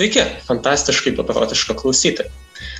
[0.00, 2.30] Sveiki, fantastiškai paprotiška klausytojai.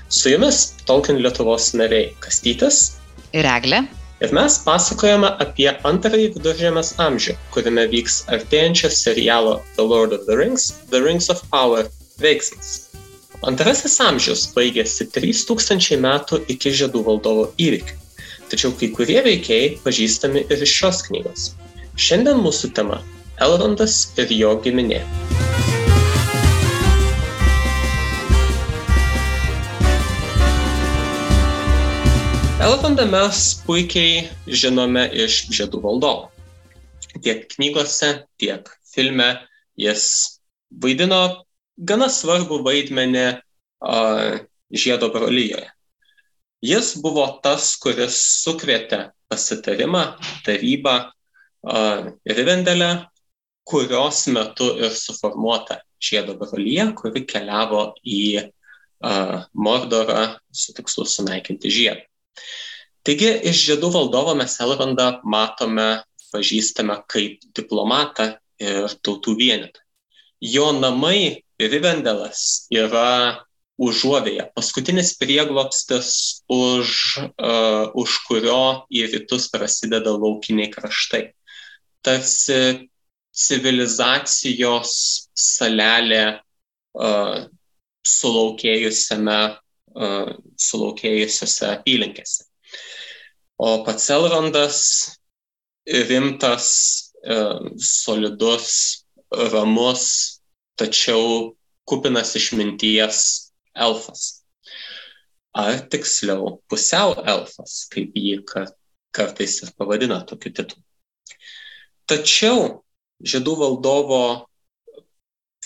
[0.08, 2.78] Su jumis Tolkien Lietuvos nariai Kastytis
[3.36, 3.82] ir Eglė.
[4.24, 10.38] Ir mes pasakojame apie antrąjį viduržėmės amžių, kuriame vyks artėjančio serialo The Lord of the
[10.40, 11.90] Rings, The Rings of Power
[12.24, 12.88] veiksmas.
[13.44, 17.98] Antrasis amžius baigėsi 3000 metų iki žiedų valdovo įvykių.
[18.48, 21.50] Tačiau kai kurie veikėjai pažįstami ir iš šios knygos.
[22.00, 23.02] Šiandien mūsų tema-
[23.44, 25.04] Elrondas ir jo giminė.
[32.60, 36.26] Elrondą mes puikiai žinome iš Žiedų valdovo.
[37.24, 39.28] Tiek knygose, tiek filme
[39.80, 40.02] jis
[40.82, 41.20] vaidino
[41.88, 44.42] gana svarbu vaidmenį uh,
[44.76, 45.70] Žiedo brolyjoje.
[46.60, 50.04] Jis buvo tas, kuris sukvietė pasitarimą,
[50.44, 52.90] tarybą uh, Rivendelę,
[53.64, 62.09] kurios metu ir suformuota Žiedo brolyje, kuri keliavo į uh, Mordorą su tikslu sunaikinti Žiedą.
[63.06, 69.80] Taigi iš žiedų valdovo mes Elrondą matome, pažįstame kaip diplomatą ir tautų vienetą.
[70.40, 73.40] Jo namai Rivendelas yra
[73.80, 76.10] užuovėje, paskutinis prieglopstis,
[76.52, 76.92] už,
[77.40, 81.22] uh, už kurio į rytus prasideda laukiniai kraštai.
[82.04, 82.88] Tarsi
[83.32, 84.92] civilizacijos
[85.36, 87.48] salelė uh,
[88.04, 89.40] sulaukėjusiame
[89.94, 92.44] sulaukėjusiose apylinkėse.
[93.60, 94.82] O pats Elrondas
[95.84, 96.68] rimtas,
[97.76, 100.04] solidus, ramus,
[100.80, 104.44] tačiau kupinas išminties elfas.
[105.50, 108.38] Ar tiksliau pusiau elfas, kaip jį
[109.10, 110.84] kartais ir pavadina tokiu titulu.
[112.06, 112.84] Tačiau
[113.20, 114.22] žiedų valdovo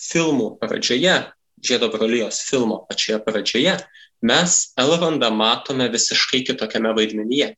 [0.01, 1.19] filmų pradžioje,
[1.65, 3.77] žiedo brolijos filmo pačioje pradžioje,
[4.25, 7.53] mes Elrondą matome visiškai kitokiame vaidmenyje.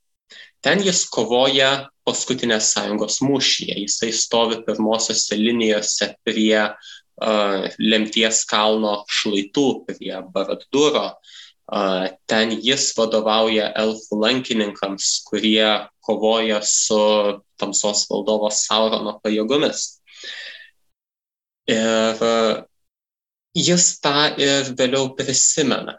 [0.65, 9.67] Ten jis kovoja paskutinės sąjungos mūšyje, jisai stovi pirmosiose linijose prie uh, lemties kalno šlaitų,
[9.89, 11.09] prie Baradūro.
[11.67, 15.67] Uh, ten jis vadovauja elfų lankininkams, kurie
[16.07, 16.99] kovoja su
[17.59, 19.85] tamsos valdovo Saurono pajėgomis.
[21.71, 22.65] Ir uh,
[23.57, 25.99] jis tą ir vėliau prisimena.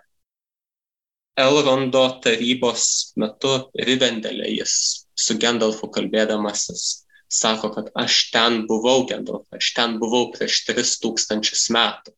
[1.38, 4.74] Elrondo tarybos metu Rivendelė jis
[5.18, 6.86] su Gendalfu kalbėdamasis
[7.30, 12.14] sako, kad aš ten buvau Gendalfu, aš ten buvau prieš 3000 metų.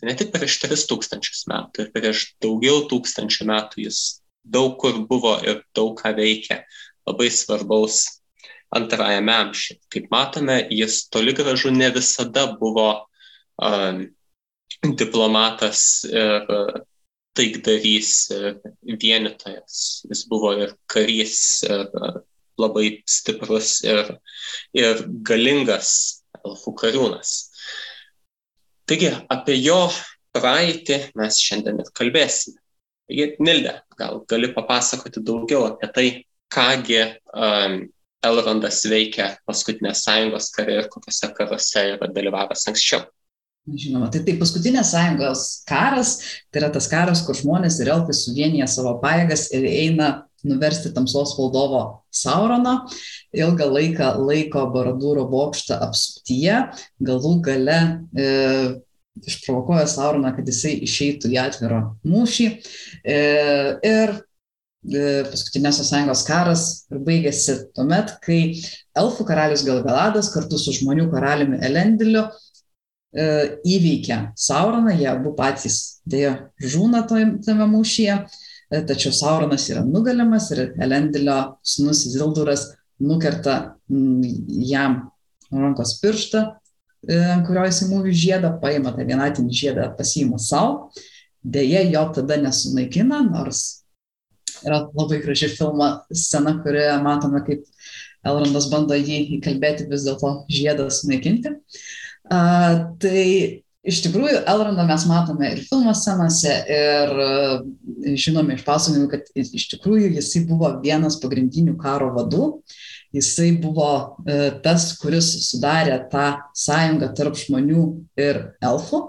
[0.00, 4.00] Tai ne tik prieš 3000 metų, ir prieš daugiau tūkstančių metų jis
[4.42, 6.62] daug kur buvo ir daug ką veikė,
[7.06, 8.04] labai svarbaus
[8.72, 9.78] antrajame amžiuje.
[9.92, 12.88] Kaip matome, jis toli gražu ne visada buvo
[13.60, 14.06] um,
[14.82, 16.48] diplomatas ir
[17.38, 18.12] taikdarys,
[19.00, 19.78] vienytojas.
[20.10, 21.86] Jis buvo ir karys, ir
[22.60, 24.16] labai stiprus ir,
[24.76, 25.92] ir galingas
[26.42, 27.36] elfų kariūnas.
[28.88, 29.86] Taigi apie jo
[30.36, 32.58] praeitį mes šiandien ir kalbėsime.
[33.08, 36.06] Taigi, Nilde, gal gali papasakoti daugiau apie tai,
[36.52, 37.00] kągi
[37.32, 37.82] um,
[38.22, 43.02] Elrondas veikia paskutinės sąjungos kare ir kokiuose karuose yra dalyvavęs anksčiau.
[43.62, 46.16] Žinoma, tai tai paskutinės sąjungos karas,
[46.50, 50.08] tai yra tas karas, kur žmonės ir elfai suvienyje savo pajėgas ir eina
[50.42, 52.80] nuversti tamsos valdovo Saurono,
[53.30, 56.58] ilgą laiką laiko Baradūro bokštą apsuptyje,
[57.06, 57.78] galų gale
[58.18, 58.26] e,
[59.30, 62.50] išprovokuoja Sauroną, kad jisai išeitų į atvirą mūšį.
[63.06, 63.18] E,
[63.78, 68.42] ir e, paskutinėsios sąjungos karas baigėsi tuomet, kai
[68.98, 72.26] elfų karalius Galgaladas kartu su žmonių karaliumi Elendiliu
[73.12, 78.14] įveikia Sauroną, jie abu patys dėja žūna tame mūšyje,
[78.72, 82.70] e, tačiau Sauronas yra nugalimas ir Elendilio sunus Zilduras
[83.00, 85.10] nukerta jam
[85.52, 86.44] rankos pirštą,
[87.04, 90.88] e, kurio jis įmūvi žiedą, paima tą vienatinį žiedą, pasiima savo,
[91.44, 93.82] dėja jo tada nesunaikina, nors
[94.62, 97.66] yra labai graži filmo scena, kurioje matome, kaip
[98.24, 101.50] Elrondas bando jį įkalbėti vis dėlto žiedą sunaikinti.
[101.50, 101.90] Uh,
[102.30, 102.38] A,
[103.02, 109.30] tai iš tikrųjų Elrondą mes matome ir filmo scenose, ir e, žinome iš pasakojimų, kad
[109.34, 112.50] iš tikrųjų jisai buvo vienas pagrindinių karo vadų.
[113.12, 113.90] Jisai buvo
[114.24, 117.82] e, tas, kuris sudarė tą sąjungą tarp žmonių
[118.22, 119.02] ir elfų.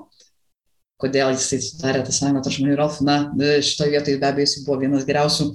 [1.03, 3.07] Kodėl jisai sudarė tą sąjungą tarp žmonių ir elfų?
[3.07, 5.51] Na, e, šitoje vietoje be abejo jisai buvo vienas geriausių,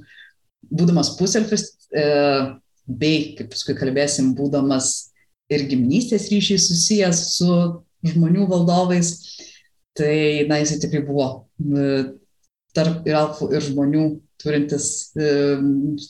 [0.79, 1.73] būdamas puselfis,
[2.89, 5.09] bei, kaip paskui kalbėsim, būdamas
[5.53, 7.53] ir giminystės ryšiai susijęs su
[8.07, 9.15] žmonių valdovais.
[9.99, 11.25] tai, na, jisai tikrai buvo
[12.77, 14.03] tarp ir elfų, ir žmonių
[14.39, 15.11] turintis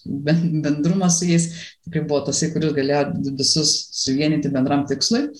[0.04, 1.46] bendrumą su jais,
[1.86, 5.30] tikrai buvo tasai, kuris galėjo visus suvienyti bendram tikslui.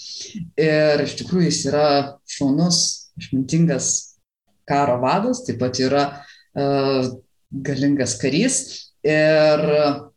[0.57, 1.89] Ir iš tikrųjų jis yra
[2.39, 2.81] šaunus,
[3.21, 3.91] išmintingas
[4.69, 6.05] karo vadas, taip pat yra
[6.57, 7.11] uh,
[7.53, 8.61] galingas karys.
[9.05, 9.63] Ir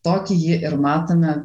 [0.07, 1.35] tokį jį ir matome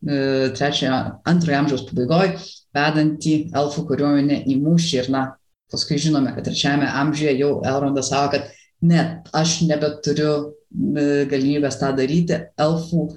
[0.00, 0.98] trečiojo,
[1.28, 2.36] antrojo amžiaus pabaigoje,
[2.76, 4.92] vedantį elfų kariuomenę į mūšį.
[5.02, 5.24] Ir na,
[5.72, 8.48] paskui žinome, kad trečiajame amžiuje jau Elrondas savo, kad
[8.80, 13.10] ne, aš nebeturiu e, galimybės tą daryti, elfų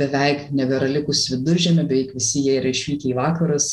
[0.00, 3.68] beveik nebėra likus viduržėme, beveik visi jie yra išvykę į vakarus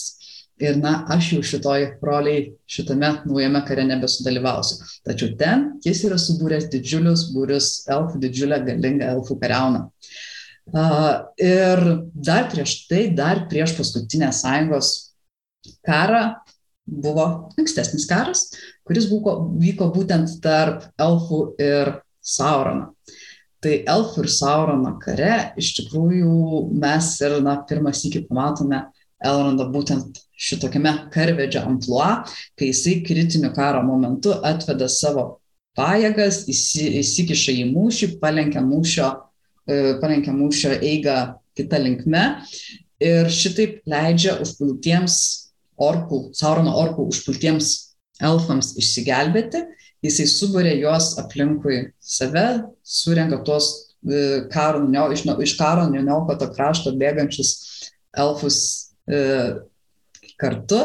[0.62, 4.83] ir na, aš jau šitoj roliai, šitame naujame kare nebesudalyvausiu.
[5.07, 9.88] Tačiau ten jis yra subūręs didžiulius būrius elfų, didžiulę galingą elfų kariauną.
[9.88, 10.19] Uh,
[10.71, 11.81] ir
[12.13, 14.91] dar prieš tai, dar prieš paskutinę sąjungos
[15.85, 16.23] karą
[16.85, 17.25] buvo
[17.59, 18.50] ankstesnis karas,
[18.88, 22.94] kuris buvo, vyko būtent tarp elfų ir Saurono.
[23.62, 28.88] Tai elfų ir Saurono kare iš tikrųjų mes ir na, pirmas iki pamatome
[29.21, 32.23] Elrondą būtent šitokiame karvedžio amplua,
[32.57, 35.41] kai jisai kritiniu karo momentu atveda savo
[35.77, 39.31] pajėgas, įsi, įsikiša į mūšį, palenkia mūšio, e,
[40.01, 41.18] palenkia mūšio eigą
[41.57, 42.25] kitą linkme.
[43.01, 45.15] Ir šitaip leidžia užpultiems
[45.81, 47.71] orkų, Saurono orkų užpultiems
[48.21, 49.63] elfams išsigelbėti,
[50.06, 52.45] jisai suburė juos aplinkui save,
[52.85, 53.71] surenka tuos
[54.06, 54.83] e, karo,
[55.13, 57.56] iš, iš karo neniokoto krašto bėgančius
[58.18, 58.59] elfus
[59.09, 59.21] e,
[60.41, 60.83] kartu.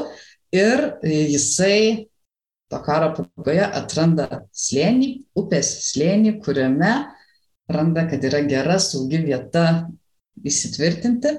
[0.57, 2.07] Ir jisai
[2.71, 6.95] to karo pabaigoje atranda slėnį, upės slėnį, kuriame
[7.69, 9.67] randa, kad yra gera, saugi vieta
[10.47, 11.33] įsitvirtinti.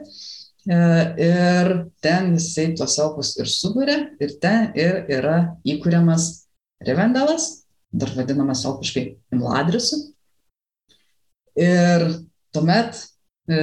[0.68, 0.77] E,
[1.24, 1.69] ir
[2.03, 5.38] ten jisai tuos elfus ir subūrė, ir ten ir yra
[5.68, 6.31] įkūriamas
[6.88, 9.97] Revendalas, dar vadinamas elfiškai Imladrisu.
[11.57, 12.03] Ir
[12.53, 13.00] tuomet
[13.50, 13.62] e,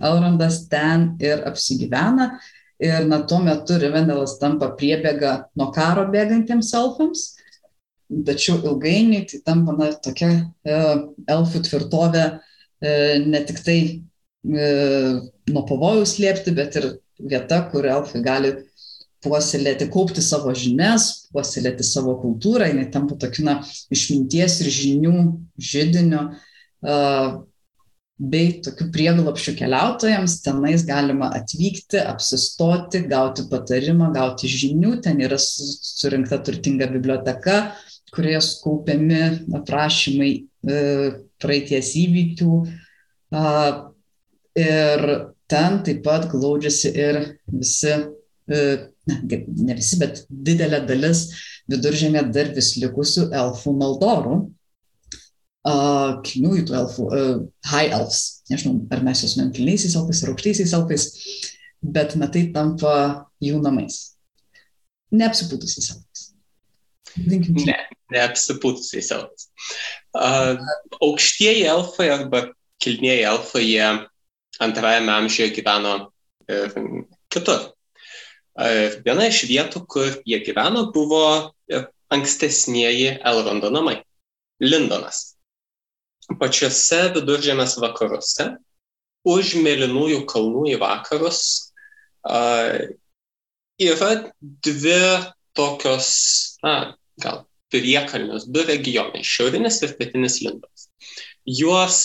[0.00, 2.32] Elrondas ten ir apsigyvena.
[2.80, 7.26] Ir na, tuo metu Revendalas tampa priebėga nuo karo bėgantiems elfams.
[8.10, 10.30] Tačiau ilgainiui tai tampa na, tokia
[10.66, 10.78] e,
[11.30, 14.70] elfų tvirtovė e, ne tik tai e,
[15.52, 16.88] nuo pavojaus slėpti, bet ir
[17.20, 18.50] vieta, kur elfai gali
[19.22, 23.60] puoselėti, kaupti savo žinias, puoselėti savo kultūrą, jinai tampa tokiu na,
[23.94, 25.14] išminties ir žinių
[25.70, 26.24] žydiniu,
[28.20, 36.40] bei tokių prieglopšių keliautojams, tenais galima atvykti, apsistoti, gauti patarimą, gauti žinių, ten yra surinkta
[36.44, 37.60] turtinga biblioteka,
[38.14, 39.20] kurioje skaupiami
[39.60, 42.54] aprašymai uh, praeities įvykių.
[44.60, 45.04] Ir
[45.50, 47.92] ten taip pat glaudžiasi ir visi,
[48.50, 48.62] e,
[49.06, 51.28] ne, visi, bet didelė dalis
[51.70, 54.36] viduržėmė dar vis likusių elfų maldorų,
[56.26, 60.72] kilniųjų tų elfų, uh, high elves, nežinau, ar mes juos men kilniaisiais elfais ar aukštaisiais
[60.78, 61.04] elfais,
[61.82, 62.94] bet na tai tampa
[63.44, 64.00] jų namais.
[65.12, 66.09] Neapsipūtusiais elfais.
[67.16, 67.76] Ne,
[68.14, 69.48] neapsipūtusiais elfais.
[70.14, 70.60] Uh,
[71.02, 72.44] aukštieji elfai arba
[72.82, 73.88] kilnieji elfai, jie
[74.60, 75.94] antrajame amžiuje gyveno
[76.50, 76.72] ir
[77.32, 77.70] kitur.
[79.06, 81.52] Viena iš vietų, kur jie gyveno, buvo
[82.12, 84.00] ankstesnieji Elrondo namai-
[84.70, 85.36] Lindonas.
[86.40, 88.52] Pačiuose viduržėmės vakaruose,
[89.26, 91.40] už mėlynųjų kalnų į vakarus,
[93.80, 95.00] yra dvi
[95.60, 96.10] tokios,
[96.64, 96.74] na,
[97.20, 100.88] gal priekalnius, du regionai- šiaurinis ir pietinis Lindonas.
[101.46, 102.00] Juos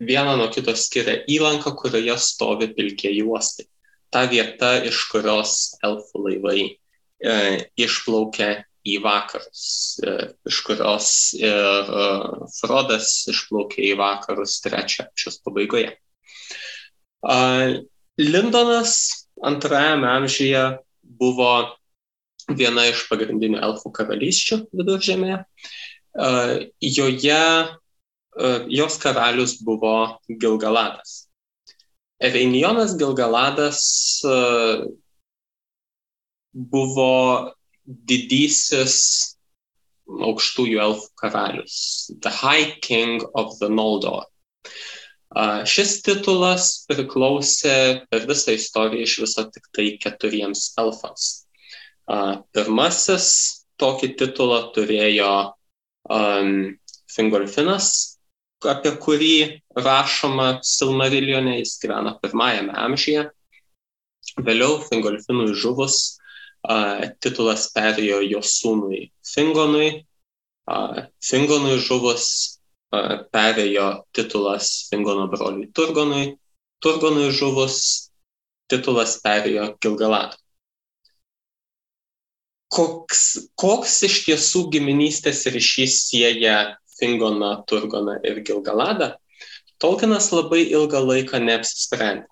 [0.00, 3.66] vieną nuo kito skiria įlanka, kurioje stovi pilkieji uostai.
[4.12, 7.34] Ta vieta, iš kurios elfų laivai e,
[7.80, 10.16] išplaukia į vakarus, e,
[10.46, 12.08] iš kurios ir e,
[12.58, 15.96] Frodas išplaukė į vakarus trečia šios pabaigoje.
[15.96, 17.38] E,
[18.20, 18.94] Lindonas
[19.44, 20.62] antrajame amžiuje
[21.02, 21.50] buvo
[22.52, 25.42] viena iš pagrindinių elfų karalysčių viduržėmėje.
[25.42, 26.30] E,
[26.80, 27.42] joje
[28.36, 31.28] E, jos karalius buvo Gilgaladas.
[32.20, 33.80] Reinionas Gilgaladas
[34.24, 34.36] e,
[36.52, 37.52] buvo
[37.84, 38.96] didysis
[40.06, 41.78] aukštųjų elfų karalius,
[42.22, 44.28] The High King of the Noldor.
[45.66, 51.45] Šis titulas priklausė per visą istoriją iš viso tik tai keturiems elfams.
[52.06, 53.28] Pirmasis
[53.82, 55.30] tokį titulą turėjo
[56.08, 56.52] um,
[57.10, 57.88] Fingolfinas,
[58.66, 59.32] apie kurį
[59.76, 63.26] rašoma Silmarilione, jis gyvena pirmajame amžiuje.
[64.46, 66.16] Vėliau Fingolfinui žuvus
[67.22, 69.90] titulas perėjo jo sūnui Fingonui,
[71.22, 72.26] Fingonui žuvus
[73.34, 73.86] perėjo
[74.16, 76.34] titulas Fingono broliui Turgonui,
[76.82, 77.78] Turgonui žuvus
[78.70, 80.42] titulas perėjo Gilgaladui.
[82.76, 83.22] Koks,
[83.56, 86.56] koks iš tiesų giminystės ryšys sieja
[86.98, 89.14] Fingoną, Turgoną ir Gilgaladą,
[89.80, 92.28] Tolkienas labai ilgą laiką neapsisprendė.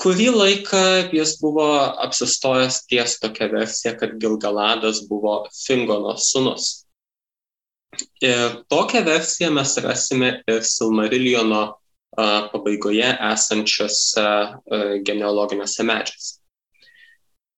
[0.00, 1.66] Kurį laiką jis buvo
[2.04, 6.86] apsistojęs ties tokia versija, kad Gilgaladas buvo Fingono sunus.
[8.24, 11.62] Ir tokią versiją mes rasime ir Silmariliono
[12.16, 14.26] pabaigoje esančiose
[15.06, 16.43] genealoginiuose medžiuose.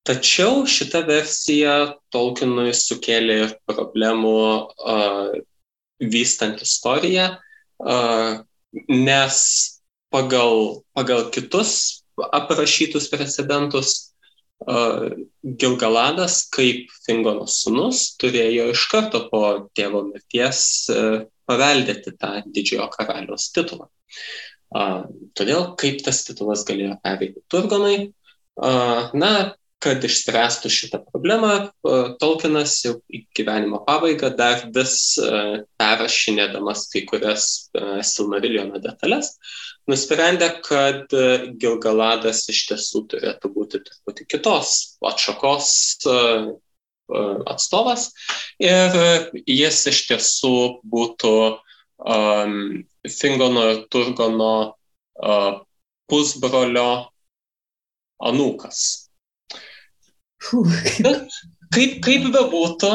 [0.07, 1.73] Tačiau šita versija
[2.15, 5.33] Tolkienui sukėlė ir problemų uh,
[5.99, 7.25] vystant istoriją,
[7.83, 8.37] uh,
[8.87, 9.39] nes
[10.15, 11.73] pagal, pagal kitus
[12.23, 13.97] aprašytus precedentus
[14.63, 15.11] uh,
[15.43, 19.43] Gilgaladas kaip Fingono sunus turėjo iš karto po
[19.75, 20.63] tėvo mirties
[20.95, 23.91] uh, paveldėti tą didžiojo karaliaus titulą.
[24.71, 25.03] Uh,
[25.35, 28.13] todėl kaip tas titulas galėjo pereiti Turgonai,
[28.57, 29.31] na,
[29.87, 31.53] kad išspręstų šitą problemą,
[32.21, 35.15] Tolkienas jau į gyvenimo pabaigą dar vis
[35.79, 37.47] perrašinėdamas kai kurias
[38.11, 39.37] Silmariliono detalės,
[39.87, 41.15] nusprendė, kad
[41.63, 44.75] Gilgaladas iš tiesų turėtų būti truputį kitos
[45.07, 45.71] atšakos
[47.47, 48.09] atstovas
[48.59, 48.99] ir
[49.47, 51.37] jis iš tiesų būtų
[52.03, 52.57] um,
[53.07, 55.61] Fingono ir Turgono uh,
[56.11, 56.91] pusbrolio
[58.23, 59.06] anūkas.
[61.75, 62.91] Kaip, kaip bebūtų,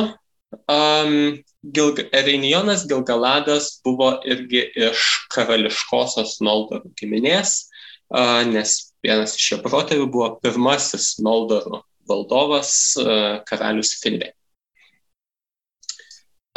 [0.71, 1.15] um,
[1.61, 7.67] Gil, Ereinionas Gilgaladas buvo irgi iš karališkosios Noldorų giminės,
[8.13, 12.71] uh, nes vienas iš jo protėvių buvo pirmasis Noldorų valdovas
[13.01, 14.31] uh, karalius Finvė.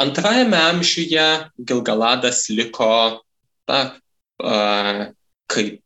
[0.01, 1.27] Antrajame amžiuje
[1.61, 3.21] Gilgaladas liko
[3.69, 3.81] ta,
[4.41, 5.05] uh,
[5.51, 5.83] kaip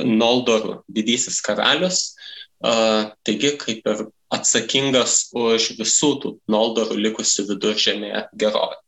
[0.00, 2.16] Noldorų didysis karalius,
[2.64, 8.78] uh, taigi kaip ir atsakingas už visų tų Noldorų likusių viduržėmėje gerovę.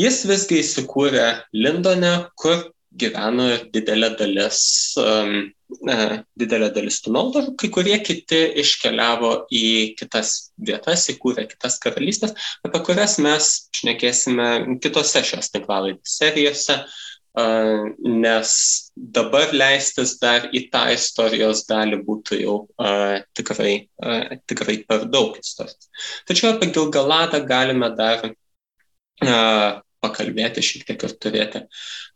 [0.00, 4.60] Jis visgi įsikūrė Lindone, kur gyveno didelė dalis,
[5.00, 5.50] um,
[5.88, 9.64] uh, didelė dalis tų Noldorų, kai kurie kiti iškeliavo į
[10.00, 12.34] kitas vietas, įkūrė kitas karalystės,
[12.66, 16.82] apie kurias mes šnekėsime kitose šios tinklalaidės serijose.
[17.32, 18.50] Nes
[18.92, 25.38] dabar leistis dar į tą istorijos dalį būtų jau uh, tikrai, uh, tikrai per daug
[25.40, 25.88] istorijos.
[26.28, 31.64] Tačiau apie Gilgaladą galime dar uh, pakalbėti šiek tiek ir turėti,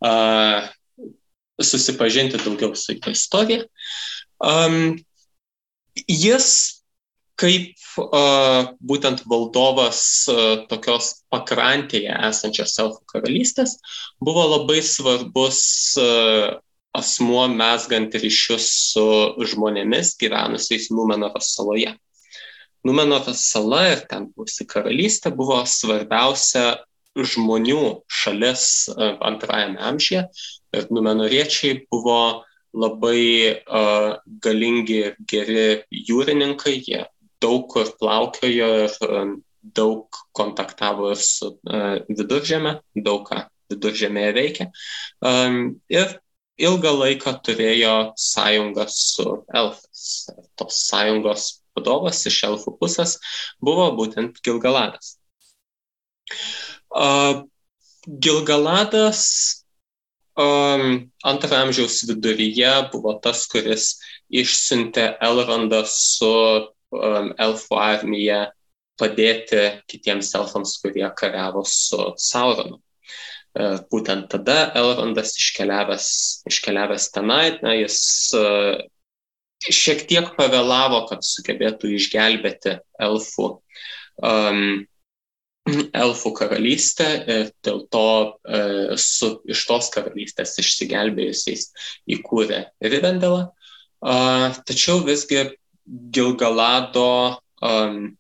[0.05, 0.69] uh,
[1.65, 3.65] susipažinti daugiau su jo istorija.
[4.37, 4.99] Um,
[6.05, 6.76] jis
[7.41, 10.01] kaip uh, būtent valdovas
[10.33, 13.77] uh, tokios pakrantėje esančios elfų karalystės
[14.25, 15.61] buvo labai svarbus
[16.01, 16.57] uh,
[16.97, 19.07] asmuo mesgant ryšius su
[19.53, 21.93] žmonėmis gyvenusiais Numenoros saloje.
[22.87, 26.79] Numenoros sala ir ten buvusi karalystė buvo svarbiausia
[27.17, 28.65] žmonių šalis
[28.95, 30.25] uh, antrajame amžiuje
[30.77, 37.05] ir Numenoriečiai buvo labai uh, galingi ir geri jūrininkai, jie
[37.43, 39.35] daug kur plaukiojo ir um,
[39.77, 42.79] daug kontaktavo ir su uh, viduržėme,
[43.09, 44.69] daug ką viduržėmėje veikė.
[45.27, 46.19] Um, ir
[46.57, 50.07] ilgą laiką turėjo sąjungą su elfais.
[50.57, 53.19] Tos sąjungos vadovas iš elfų pusės
[53.61, 55.17] buvo būtent Gilgaladas.
[58.07, 59.23] Gilgaladas
[60.41, 63.97] um, antrą amžiaus viduryje buvo tas, kuris
[64.31, 66.33] išsiuntė Elrondą su
[66.95, 68.41] um, elfų armiją
[69.01, 72.81] padėti kitiems elfams, kurie kariavo su Sauronu.
[73.57, 76.09] Uh, būtent tada Elrondas iškeliavęs,
[76.51, 77.99] iškeliavęs tenai, na, jis
[78.37, 78.77] uh,
[79.65, 83.49] šiek tiek pavėlavo, kad sugebėtų išgelbėti elfų,
[84.21, 84.85] um,
[86.05, 91.71] elfų karalystę ir dėl to uh, su, iš tos karalystės išsigelbėjusiais
[92.17, 93.47] įkūrė Rivendelą.
[94.05, 95.49] Uh, tačiau visgi
[95.87, 98.17] Gilgalado, um,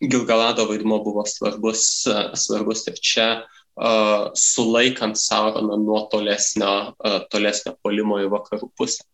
[0.00, 7.76] Gilgalado vaidmo buvo svarbus, uh, svarbus ir čia uh, sulaikant Sauroną nuo tolesnio, uh, tolesnio
[7.82, 9.06] polimo į vakarų pusę.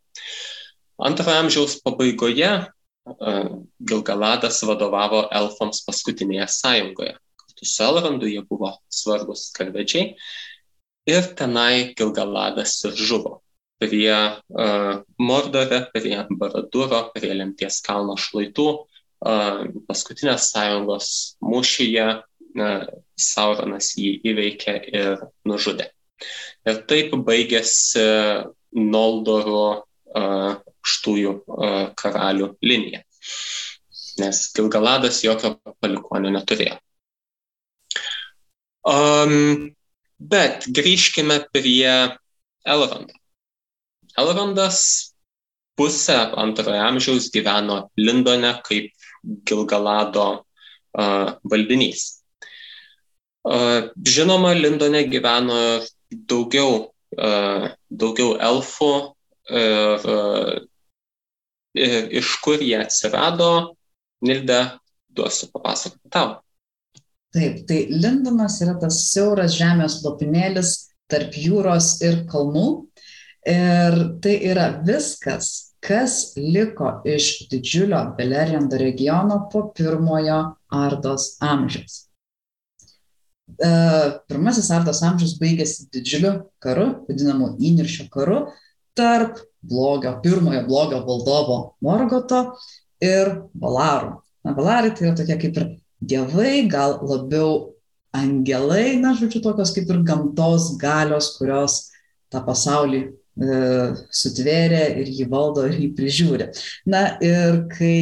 [1.00, 7.14] Antrojo amžiaus pabaigoje uh, Gilgaladas vadovavo elfams paskutinėje sąjungoje.
[7.40, 10.14] Kartu su Elrandu jie buvo svarbus karvedžiai
[11.08, 13.40] ir tenai Gilgaladas ir žuvo.
[13.80, 18.68] Prie uh, Mordore, prie Baraduro, prie Lemties kalno šlaitų.
[19.20, 21.08] Uh, paskutinės sąjungos
[21.44, 22.86] mūšyje uh,
[23.20, 25.90] Sauronas jį įveikė ir nužudė.
[26.68, 28.04] Ir taip baigėsi
[28.76, 33.02] Noldoro uh, štųjų uh, karalių linija,
[34.20, 36.78] nes Gilgaladas jokio palikonio neturėjo.
[38.88, 39.72] Um,
[40.16, 42.16] bet grįžkime prie
[42.64, 43.19] Elrondo.
[44.20, 44.80] Elrondas
[45.78, 48.92] pusę antrojo amžiaus gyveno Lindone kaip
[49.48, 52.22] Gilgalado uh, valdinys.
[53.44, 55.60] Uh, žinoma, Lindone gyveno
[56.10, 58.92] daugiau, uh, daugiau elfų
[59.50, 60.04] ir,
[61.74, 63.74] ir iš kur jie atsirado,
[64.22, 64.78] Nilda,
[65.10, 66.36] duosiu papasakoti tau.
[67.34, 70.74] Taip, tai Lindonas yra tas siauras žemės lopinėlis
[71.10, 72.66] tarp jūros ir kalnų.
[73.48, 82.10] Ir tai yra viskas, kas liko iš didžiulio Beleriando regiono po pirmojo Ardos amžiaus.
[83.56, 83.70] E,
[84.28, 88.42] pirmasis Ardos amžius baigėsi didžiuliu karu, vadinamu įniršio karu,
[88.94, 92.42] tarp blogio, pirmojo blogio valdovo Morgoto
[93.00, 94.18] ir Valarų.
[94.44, 95.66] Na, Valarai tai yra tokie kaip ir
[96.00, 97.72] dievai, gal labiau
[98.16, 101.86] angelai, na, žodžiu, tokios kaip ir gamtos galios, kurios
[102.32, 103.02] tą pasaulį
[103.40, 106.50] sutvėrė ir jį valdo ir jį prižiūri.
[106.90, 107.96] Na ir kai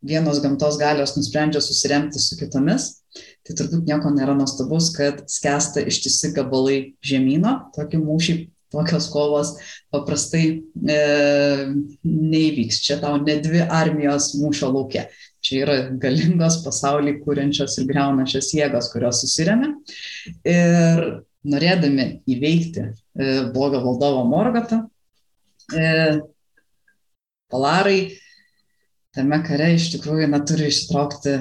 [0.00, 3.02] vienos gamtos galios nusprendžia susiremti su kitomis,
[3.44, 8.38] tai turbūt nieko nėra nuostabus, kad skęsta ištisi gabalai žemynų, tokį mūšį
[8.70, 9.54] tokios kovos
[9.90, 10.98] paprastai e,
[12.06, 12.80] neįvyks.
[12.86, 15.08] Čia tau ne dvi armijos mūšio laukia.
[15.42, 19.72] Čia yra galingos pasaulį kūrenčios ir greunančios jėgos, kurios susiremia.
[20.46, 21.04] Ir
[21.50, 24.84] norėdami įveikti e, blogą valdovo Morgatą,
[25.74, 26.20] e,
[27.50, 28.16] palarai
[29.14, 31.38] tame kare iš tikrųjų neturi išsitraukti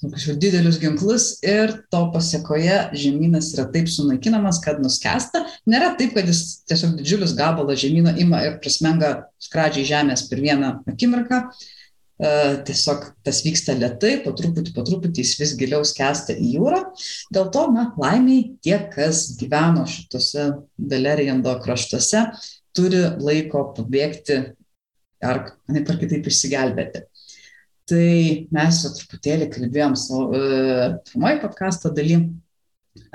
[0.00, 5.42] kažkokius didelius ginklus ir to pasiekoje žemynas yra taip sunaikinamas, kad nuskesta.
[5.68, 10.78] Nėra taip, kad jis tiesiog didžiulis gabalas žemyno ima ir prismenga skradžiai žemės per vieną
[10.88, 11.42] akimirką.
[11.44, 11.79] E,
[12.20, 16.80] tiesiog tas vyksta lietai, po truputį, po truputį jis vis giliau skęsta į jūrą.
[17.32, 22.26] Dėl to, na, laimiai tie, kas gyveno šitose Beleriando kraštuose,
[22.76, 24.42] turi laiko pabėgti
[25.24, 27.06] ar, ne par kitaip išsigelbėti.
[27.90, 28.12] Tai
[28.54, 32.20] mes jau truputėlį kalbėjom savo uh, pirmoji podkasto daly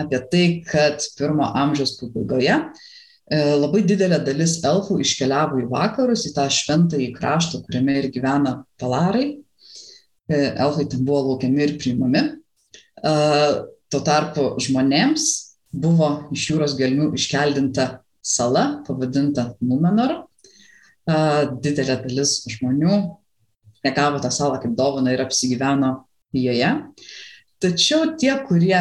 [0.02, 2.86] apie tai, kad pirmo amžiaus pabaigoje uh,
[3.32, 9.32] labai didelė dalis elfų iškeliavo į vakarus, į tą šventąjį kraštą, kuriame ir gyvena palarai.
[10.26, 12.22] Uh, elfai ten buvo laukiami ir priimami.
[13.06, 15.26] Uh, tuo tarpu žmonėms
[15.76, 20.24] buvo iš jūros gelmių iškeldinta sala, pavadinta Numenor.
[21.06, 22.96] Didelė dalis žmonių
[23.86, 25.92] negavo tą salą kaip dovaną ir apsigyveno
[26.34, 26.72] joje.
[27.62, 28.80] Tačiau tie, kurie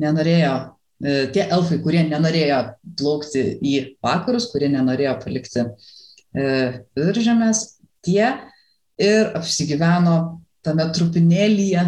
[0.00, 0.73] nenorėjo, e,
[1.04, 2.60] tie elfai, kurie nenorėjo
[2.98, 5.68] plaukti į vakarus, kurie nenorėjo palikti e,
[6.96, 7.64] viduržemės,
[8.04, 8.30] tie
[9.00, 10.16] ir apsigyveno
[10.64, 11.84] tame trupinėlyje,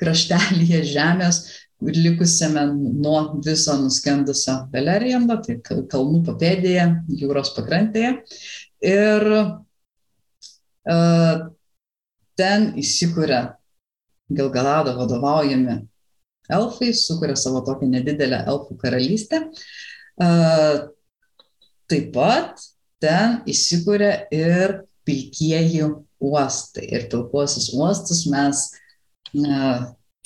[0.00, 1.42] kraštelyje žemės,
[1.80, 6.86] likusiame nuo viso nuskendusio Beleriando, tai kalnų papėdėje,
[7.22, 8.10] jūros pakrantėje.
[8.84, 9.26] Ir
[10.84, 11.48] uh,
[12.36, 13.56] ten įsikuria
[14.30, 15.89] Gilgalado vadovaujami
[16.56, 19.44] elfai, sukuria savo tokią nedidelę elfų karalystę.
[21.90, 22.62] Taip pat
[23.02, 25.88] ten įsikuria ir pilkieji
[26.20, 26.86] uostai.
[26.92, 28.66] Ir pilkuosius uostus mes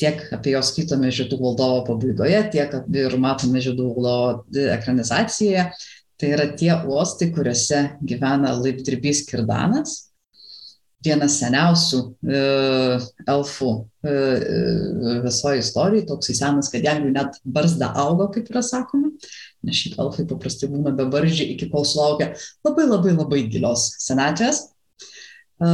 [0.01, 5.69] tiek apie juos skaitome Žydų valdovo pabaigoje, tiek ir matome Žydų valdovo ekranizacijoje.
[6.15, 10.14] Tai yra tie uostai, kuriuose gyvena laipdirbys Kirdanas,
[11.05, 12.43] vienas seniausių e,
[13.31, 13.71] elfų
[14.05, 19.13] e, e, visoje istorijoje, toksai senas, kad jam jau net barzda augo, kaip yra sakoma,
[19.65, 22.33] nes šiaip elfai paprastai būna be barzdžiai iki kol sulaukia
[22.67, 24.65] labai labai labai gilios senatvės.
[25.61, 25.71] E,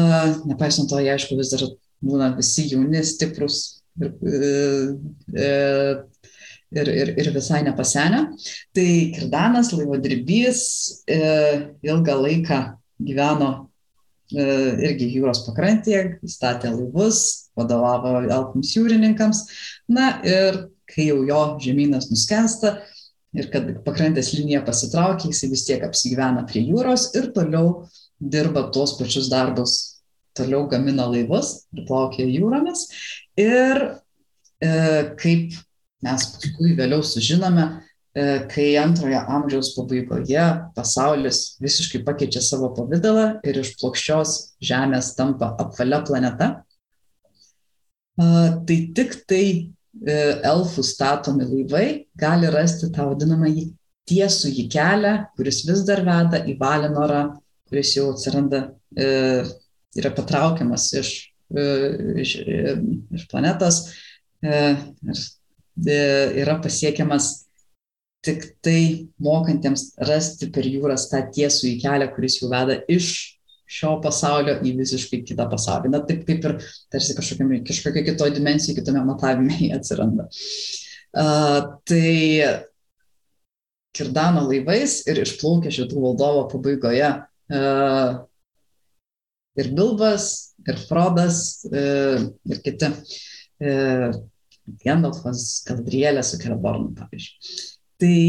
[0.50, 1.66] nepaisant to, jie aišku vis dar
[2.04, 3.60] būna visi jauni, stiprus
[4.00, 5.48] ir, e,
[6.74, 8.26] ir, ir, ir visai nepasenę.
[8.76, 10.62] Tai Kirdanas, laivodirbys,
[11.06, 11.18] e,
[11.86, 12.62] ilgą laiką
[13.00, 13.69] gyveno
[14.34, 19.44] irgi jūros pakrantėje, statė laivus, vadovavo Alpams jūrininkams.
[19.90, 22.80] Na ir kai jau jo žemynas nuskesta
[23.36, 27.86] ir kad pakrantės linija pasitraukia, jis vis tiek apsigyvena prie jūros ir toliau
[28.20, 29.76] dirba tuos pačius darbus,
[30.36, 32.88] toliau gamina laivus ir plaukia jūromis.
[33.38, 33.84] Ir
[34.60, 34.72] e,
[35.20, 35.54] kaip
[36.04, 37.68] mes paskui vėliau sužinome,
[38.50, 40.44] kai antrojo amžiaus pabaigoje
[40.74, 44.32] pasaulis visiškai pakeičia savo pavydalą ir iš plokščios
[44.66, 46.48] Žemės tampa apvalia planeta,
[48.16, 49.44] tai tik tai
[50.06, 51.86] e, elfų statomi laivai
[52.18, 53.66] gali rasti tą vadinamąjį
[54.10, 57.24] tiesų į kelią, kuris vis dar veda į Valinorą,
[57.70, 58.64] kuris jau atsiranda,
[58.96, 59.44] e,
[59.98, 61.12] yra patraukiamas iš,
[61.54, 61.66] e,
[62.24, 62.36] iš,
[63.16, 63.84] iš planetos.
[64.40, 64.78] Ir
[66.40, 67.49] yra pasiekiamas
[68.24, 73.12] tik tai mokantiems rasti per jūras tą tiesų į kelią, kuris jau veda iš
[73.70, 75.92] šio pasaulio į visiškai kitą pasaulį.
[75.92, 76.56] Na, taip kaip ir
[76.92, 80.26] tarsi kažkokia, kažkokia kitoje dimensijoje, kitame matavime atsiranda.
[81.10, 82.60] Uh, tai
[83.90, 88.20] Kirdano laivais ir išplaukė šitų valdovo pabaigoje uh,
[89.58, 90.28] ir Bilbas,
[90.62, 92.92] ir Frodas, uh, ir kiti.
[93.60, 94.12] Uh,
[94.84, 97.79] Gandalfas, Galadrielė su Kelebornu, pavyzdžiui.
[98.00, 98.20] Tai,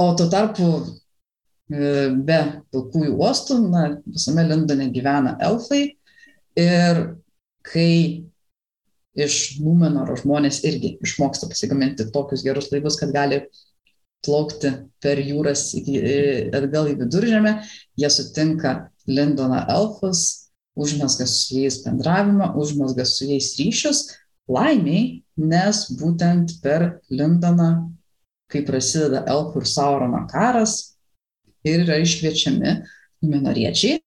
[0.00, 0.70] o tuo tarpu
[1.70, 2.38] E, be
[2.74, 5.84] pilkųjų uostų, na, visame Lindone gyvena elfai.
[6.58, 7.00] Ir
[7.66, 7.92] kai
[9.20, 13.44] iš Numenoro žmonės irgi išmoksta pasigaminti tokius gerus laivus, kad gali
[14.26, 14.72] plaukti
[15.02, 16.16] per jūras iki, e,
[16.56, 17.60] atgal į viduržemę,
[17.98, 18.74] jie sutinka
[19.10, 24.02] Lindono elfus, užmesga su jais bendravimą, užmesga su jais ryšius,
[24.50, 27.70] laimiai, nes būtent per Lindoną,
[28.50, 30.96] kai prasideda elfų ir Saurono karas,
[31.66, 32.78] ir yra iškviečiami
[33.24, 34.00] numenoriečiai,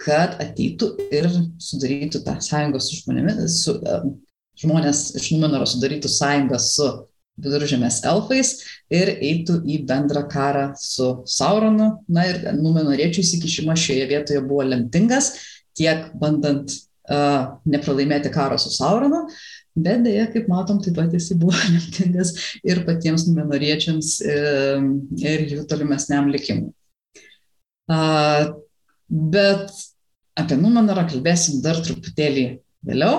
[0.00, 1.28] kad ateitų ir
[1.60, 4.08] sudarytų tą sąjungą su žmonėmis, su, uh,
[4.60, 6.88] žmonės iš Numenoro sudarytų sąjungą su
[7.40, 8.52] viduržėmės elfais
[8.92, 11.92] ir eitų į bendrą karą su Sauronu.
[12.08, 15.32] Na ir Numenoriečių įsikišimas šioje vietoje buvo lemtingas,
[15.76, 19.26] tiek bandant uh, nepralaimėti karo su Sauronu,
[19.74, 22.34] bet dėja, kaip matom, taip pat jisai buvo lemtingas
[22.66, 26.72] ir patiems Numenoriečiams ir, jų tolimesniam likimui.
[29.10, 29.76] Bet
[30.38, 32.46] apie Numenorą kalbėsim dar truputėlį
[32.86, 33.16] vėliau.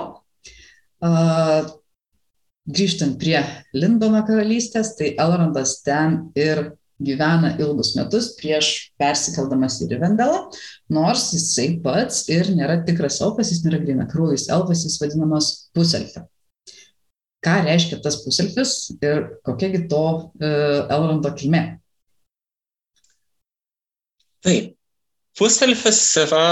[2.71, 3.39] Grįžtant prie
[3.73, 6.69] Lindono karalystės, tai Elrondas ten ir
[7.01, 8.67] gyvena ilgus metus prieš
[9.01, 10.43] persikeldamas į Rivendelą,
[10.93, 16.27] nors jisai pats ir nėra tikras elfas, jis nėra grina krūvis elfas, jis vadinamas puselfė.
[17.41, 21.63] Ką reiškia tas puselfis ir kokiagi to uh, Elrondo kilmė?
[24.45, 24.75] Taip,
[25.37, 26.45] puselfis yra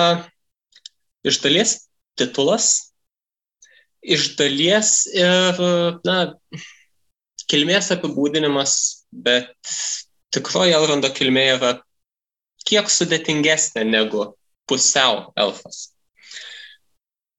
[1.26, 1.76] iš dalies
[2.18, 2.94] titulas,
[4.02, 5.62] iš dalies ir,
[6.06, 6.18] na,
[7.50, 8.74] kilmės apibūdinimas,
[9.12, 9.54] bet
[10.34, 11.72] tikroji Elrondo kilmė yra
[12.70, 14.28] kiek sudėtingesnė negu
[14.70, 15.90] pusiau elfas.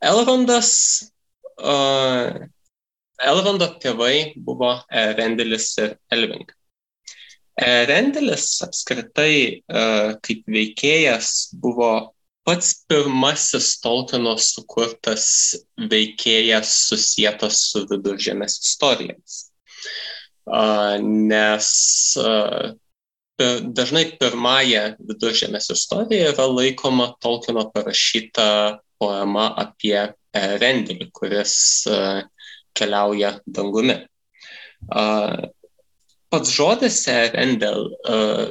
[0.02, 0.72] Elrondas,
[1.60, 2.40] uh,
[3.26, 4.72] Elrondo tėvai buvo
[5.18, 6.46] Rendelis ir Elving.
[7.60, 9.82] E, Rendelis apskritai e,
[10.24, 11.90] kaip veikėjas buvo
[12.48, 15.26] pats pirmasis Tolkieno sukurtas
[15.92, 19.36] veikėjas susijęs su viduržėmės istorijomis.
[21.04, 21.68] Nes
[23.80, 28.48] dažnai pirmąją viduržėmės istoriją yra laikoma Tolkieno parašyta
[29.00, 31.54] poema apie Rendelį, kuris
[32.76, 33.96] keliauja dangumi.
[36.30, 37.02] Pats žodis
[37.34, 38.48] Rendel uh,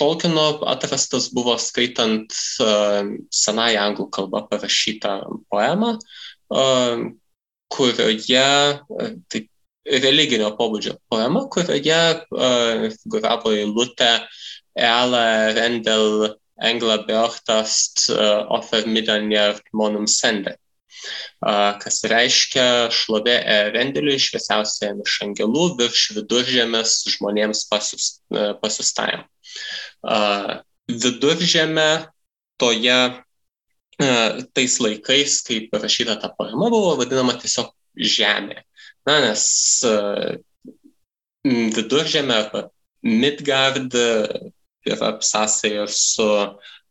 [0.00, 5.12] Tolkieno atrastas buvo skaitant senąją anglų kalbą parašytą
[5.52, 5.92] poemą,
[7.76, 8.48] kurioje,
[8.80, 9.44] uh, tai
[10.02, 12.00] religinio pobūdžio poema, kurioje
[12.96, 14.12] figuravo eilutė
[14.78, 20.56] Ela Rendel Engla Beochtast uh, offer midanier monum sende
[21.82, 23.36] kas reiškia šlovė
[23.74, 29.26] Rendeliui šviesiausiam iš angelų virš viduržėmės žmonėms pasiustajam.
[30.92, 31.88] Viduržėme
[32.62, 32.98] toje
[34.56, 38.62] tais laikais, kai parašyta ta poema, buvo vadinama tiesiog žemė.
[39.06, 39.44] Na, nes
[41.44, 42.68] viduržėme arba
[43.02, 43.94] Midgard
[44.86, 46.26] yra sąsaja su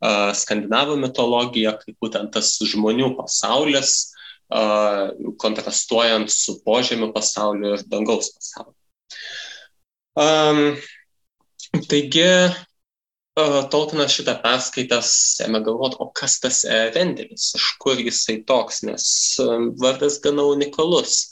[0.02, 4.12] skandinavų mitologija, kaip būtent tas žmonių pasaulis,
[5.42, 8.76] kontrastuojant su požemių pasauliu ir dangaus pasauliu.
[10.20, 10.76] Um,
[11.88, 12.26] taigi,
[13.40, 15.14] uh, Tolkienas šitą perskaitęs
[15.46, 19.06] ėmė galvoti, o kas tas Rendelis, iš kur jisai toks, nes
[19.80, 21.30] vardas gana unikalus,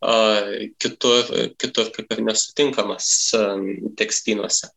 [0.00, 0.48] uh,
[0.80, 1.28] kitur,
[1.60, 3.68] kitur kaip ir nesutinkamas um,
[4.00, 4.72] tekstynuose.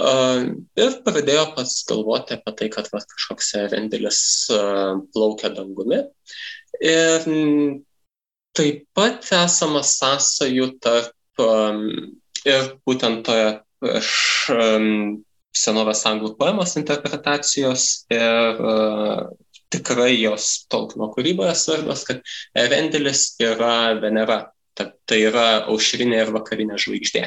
[0.00, 4.20] Ir pradėjo pats galvoti apie tai, kad va, kažkoks rendelis
[5.12, 6.00] plaukia dangumi.
[6.80, 7.26] Ir
[8.56, 11.44] taip pat esama sąsajų tarp
[12.48, 13.52] ir būtent toje
[14.00, 14.14] iš
[15.52, 18.64] senovės anglų poemos interpretacijos ir
[19.72, 22.20] tikrai jos Tolkieno kūryboje svarbios, kad
[22.58, 24.40] Erendelis yra Venera,
[24.76, 27.26] ta, tai yra aušrinė ir vakarinė žvaigždė.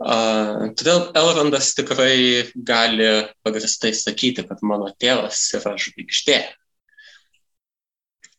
[0.00, 3.10] Todėl Elrondas tikrai gali
[3.44, 6.40] pagristai sakyti, kad mano tėvas yra žvaigždė.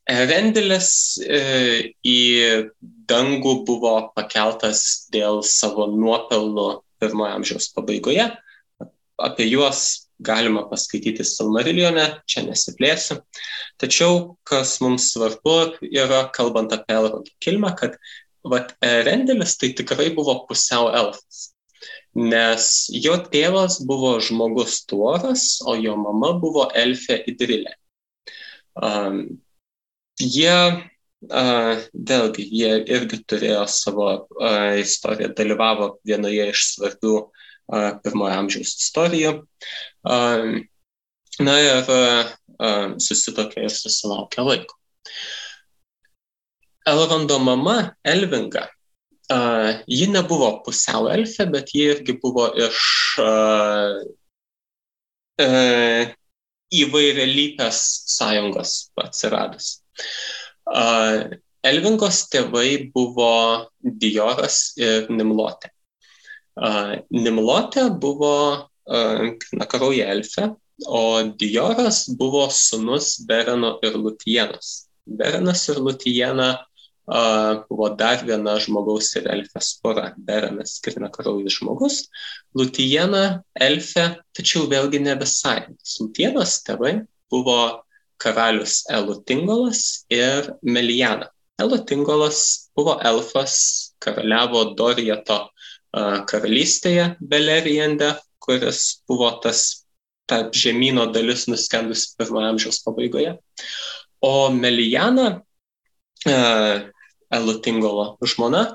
[0.10, 2.22] Erendilis e, į
[2.82, 8.26] dangų buvo pakeltas dėl savo nuopelnų pirmojo amžiaus pabaigoje.
[9.22, 13.20] Apie juos galima paskaityti Silmarillione, čia nesiplėsiu.
[13.82, 17.98] Tačiau, kas mums svarbu yra, kalbant apie Elrondo kilmę, kad
[18.48, 21.52] vat, Rendelis tai tikrai buvo pusiau elfas.
[22.14, 27.72] Nes jo tėvas buvo žmogus tuoras, o jo mama buvo elfė idrilė.
[28.76, 29.22] Um,
[30.20, 30.58] jie,
[31.32, 37.32] uh, vėlgi, jie irgi turėjo savo uh, istoriją, dalyvavo vienoje iš svarbių uh,
[38.04, 39.38] pirmojo amžiaus istorijų.
[41.42, 41.88] Na ir
[43.02, 44.76] susitokė ir susilaukė laiko.
[46.88, 48.66] Elrondo mama Elvinga,
[49.88, 52.80] ji nebuvo pusiau elfė, bet ji irgi buvo iš
[56.82, 57.84] įvairialypės
[58.16, 59.68] sąjungos atsiradus.
[61.62, 63.32] Elvingos tėvai buvo
[63.82, 65.70] Dioras ir Nimlotė.
[67.14, 68.34] Nimlotė buvo
[69.54, 70.50] nakarauja elfė,
[70.90, 71.04] o
[71.38, 74.90] Dioras buvo sunus Bereno ir Lutienos.
[75.06, 76.66] Berenas ir Lutiena
[77.68, 80.12] buvo dar viena žmogaus ir elfės pora.
[80.18, 81.98] Berenas kirnakaraujas žmogus,
[82.56, 85.66] Lutiena elfė, tačiau vėlgi ne visai.
[86.00, 87.84] Lutienos tėvai buvo
[88.22, 91.30] karalius Elutingolas ir Meliana.
[91.62, 95.44] Elutingolas buvo elfas, karaliavo Dorijato
[95.92, 99.82] karalystėje Beleriende, kuris buvo tas
[100.30, 103.36] ta žemynų dalis nuskendusi pirmojo amžiaus pabaigoje.
[104.24, 105.42] O Melijana,
[107.32, 108.66] Elutingolo žmona,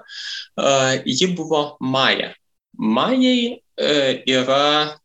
[1.04, 2.32] ji buvo Maja.
[2.76, 3.62] Majai
[4.28, 4.96] yra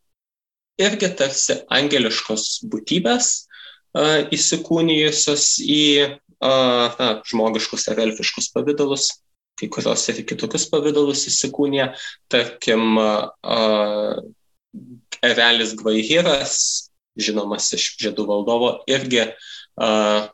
[0.81, 3.31] irgi tarsi angeliškos būtybės
[4.37, 5.83] įsikūnijusios į
[6.41, 9.11] na, žmogiškus ar elfiškus pavydalus
[9.61, 11.91] kai kurios ir kitokius pavydalus įsikūnė,
[12.31, 12.97] tarkim,
[15.21, 16.55] Erelis Gvaihiras,
[17.19, 19.27] žinomas iš žiedų valdovo, irgi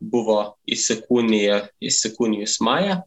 [0.02, 3.02] buvo įsikūnijus Maja.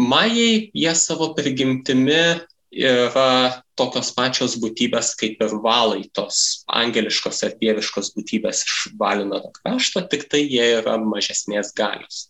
[0.00, 2.22] Majai jie savo prigimtimi
[2.70, 10.04] yra tokios pačios būtybės kaip ir valai, tos angeliškos ar dieviškos būtybės iš valino krašto,
[10.06, 12.28] tik tai jie yra mažesnės galios.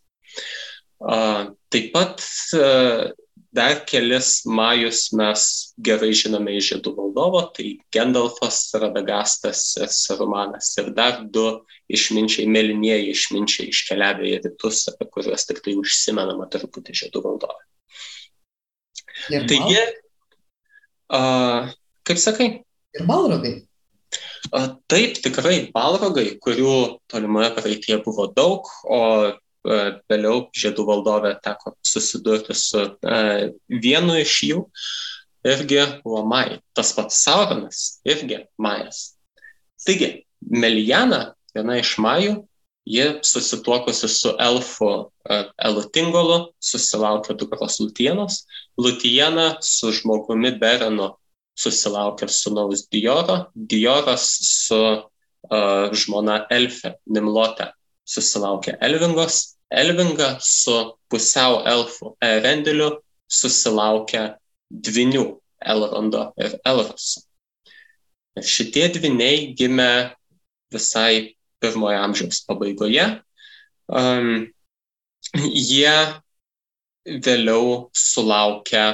[1.01, 2.25] Taip pat
[3.53, 5.43] dar kelis majus mes
[5.83, 10.71] gerai žinome iš Žiedų valdovo, tai Gendalfas, Radagastas ir Sarumanas.
[10.79, 11.47] Ir dar du
[11.91, 17.67] išminčiai, mėlynieji išminčiai iškeliavę į rytus, apie kuriuos tik tai užsimenama truputį Žiedų valdove.
[19.51, 19.83] Taigi,
[21.13, 21.73] uh,
[22.07, 22.49] kaip sakai?
[22.97, 23.59] Ir balrogai.
[24.91, 26.75] Taip, tikrai balrogai, kurių
[27.11, 29.01] tolimoje praeitie buvo daug, o
[29.67, 32.87] vėliau žiedų valdovė teko susidurti su
[33.69, 34.61] vienu iš jų,
[35.47, 36.61] irgi buvo Mai.
[36.77, 39.17] Tas pats Sauronas irgi Majas.
[39.85, 42.37] Taigi, Meliana, viena iš Majų,
[42.89, 44.91] ji susituokusi su elfu
[45.29, 48.45] Elutingolu, susilaukė dukros Lutienos,
[48.81, 51.13] Lutiena su žmogumi Berenu
[51.61, 57.69] susilaukė sunaus Dioro, Dioras su uh, žmona Elfe, Nimlote
[58.11, 60.77] susilaukė Elvingos, Elvinga su
[61.11, 62.91] pusiau elfų Erendiliu
[63.31, 64.25] susilaukė
[64.71, 65.27] dvinių
[65.61, 67.23] Elrondo ir Elroso.
[68.39, 69.93] Ir šitie dviniai gimė
[70.75, 73.07] visai pirmojo amžiaus pabaigoje.
[73.91, 74.49] Um,
[75.71, 75.95] jie
[77.27, 78.85] vėliau sulaukia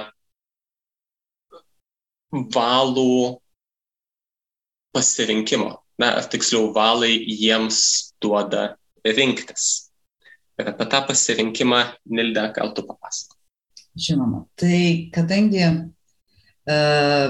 [2.32, 3.36] valų
[4.96, 5.76] pasirinkimo.
[6.00, 7.78] Na, ar tiksliau, valai jiems
[8.20, 8.74] duoda
[9.16, 9.66] rinktis.
[10.56, 11.82] Ir apie tą pasirinkimą
[12.16, 13.36] Nilda gal tu papasako.
[13.96, 17.26] Žinoma, tai kadangi uh,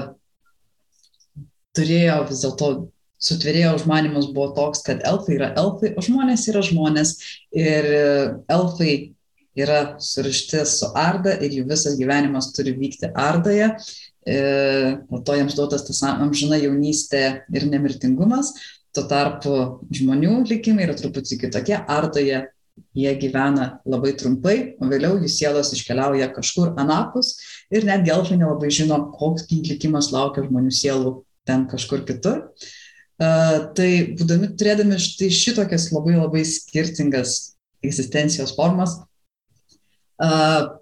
[1.77, 2.69] turėjo vis dėlto
[3.27, 7.13] sutvėrėjo užmanimas buvo toks, kad elfai yra elfai, o žmonės yra žmonės
[7.55, 7.87] ir
[8.53, 8.91] elfai
[9.57, 13.71] yra surišti su Arda ir jų visas gyvenimas turi vykti Ardoje.
[14.27, 14.37] E,
[15.09, 18.53] po to jiems duotas tas amžina jaunystė ir nemirtingumas.
[18.97, 19.57] Tuo tarpu
[19.93, 21.75] žmonių likimai yra truputį kitokie.
[21.77, 22.39] Artoje
[22.97, 27.35] jie gyvena labai trumpai, o vėliau jų sielos iškeliauja kažkur anapus
[27.73, 31.13] ir netgi elfai nelabai žino, koks likimas laukia žmonių sielų
[31.45, 32.47] ten kažkur kitur.
[33.17, 37.55] Uh, tai būdami turėdami štai šitokias labai labai skirtingas
[37.85, 38.97] egzistencijos formas,
[40.21, 40.76] uh,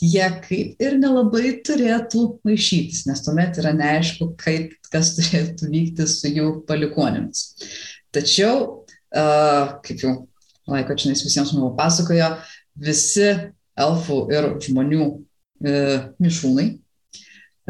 [0.00, 6.30] jie kaip ir nelabai turėtų maišytis, nes tuomet yra neaišku, kaip kas turėtų vykti su
[6.30, 7.44] jų palikonėmis.
[8.14, 10.14] Tačiau, kaip jau
[10.68, 12.34] laiko čia visiems mums pasakojo,
[12.78, 13.30] visi
[13.78, 16.66] elfų ir žmonių uh, mišūnai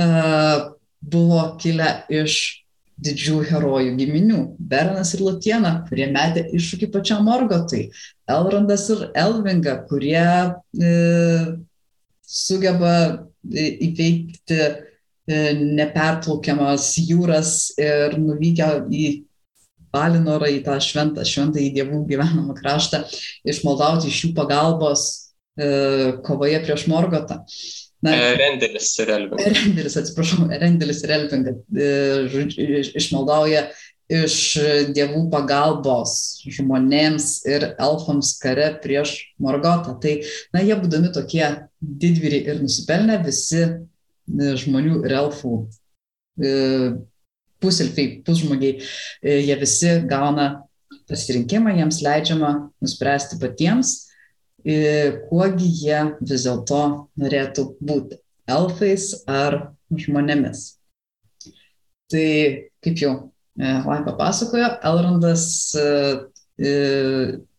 [0.02, 0.68] uh,
[1.00, 2.64] buvo kilę iš
[3.04, 4.40] didžių herojų giminių-
[4.72, 7.90] Beranas ir Lutiena, kurie metė iššūkį pačiam Morgotui,
[8.28, 10.92] Elrondas ir Elvinga, kurie e,
[12.26, 19.06] sugeba įveikti e, neperplaukiamas jūras ir nuvykę į
[19.88, 23.06] Valinorą, į tą šventą, šventą į dievų gyvenamą kraštą,
[23.48, 25.04] išmaldauti iš jų pagalbos
[25.56, 27.40] e, kovoje prieš Morgotą.
[28.04, 29.46] Na, Rendelis ir Elvingas.
[29.56, 33.64] Rendelis, atsiprašau, Rendelis ir Elvingas e, išmaldauja
[34.08, 34.36] iš
[34.96, 36.12] dievų pagalbos
[36.48, 39.96] žmonėms ir elfams kare prieš Morgotą.
[40.00, 40.14] Tai,
[40.54, 41.44] na, jie būdami tokie
[41.82, 43.76] didvyriai ir nusipelnę, visi e,
[44.62, 46.54] žmonių ir elfų e,
[47.58, 48.78] pusilfiai, pusžmogiai,
[49.26, 50.68] jie visi gauna
[51.10, 54.07] pasirinkimą, jiems leidžiama nuspręsti patiems,
[54.64, 56.82] kuogi jie vis dėlto
[57.20, 58.18] norėtų būti-
[58.56, 60.78] elfais ar žmonėmis.
[62.08, 62.28] Tai,
[62.82, 65.74] kaip jau Lai papasakojo, Elrondas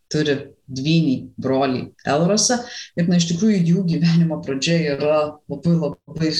[0.09, 0.35] turi
[0.69, 2.59] dvynį brolį Elrosą
[2.95, 6.31] ir, na, iš tikrųjų jų gyvenimo pradžia yra labai labai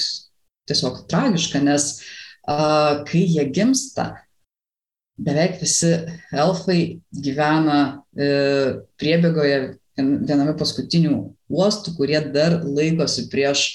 [0.69, 1.89] tiesiog tragiška, nes
[2.47, 4.11] a, kai jie gimsta,
[5.19, 5.91] beveik visi
[6.31, 7.79] elfai gyvena
[8.15, 8.29] e,
[9.01, 9.57] priebėgoje
[9.97, 11.15] viename paskutinių
[11.49, 13.67] uostų, kurie dar laikosi prieš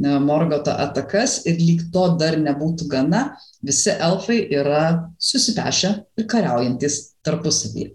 [0.00, 7.90] Morgoto atakas ir lyg to dar nebūtų gana, visi elfai yra susipešę ir kariaujantis tarpusavyje.